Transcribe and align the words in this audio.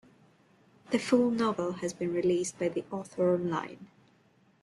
The 0.89 0.97
full 0.97 1.29
novel 1.29 1.73
has 1.73 1.93
been 1.93 2.11
released 2.11 2.57
by 2.57 2.69
the 2.69 2.83
author 2.89 3.35
online. 3.35 3.85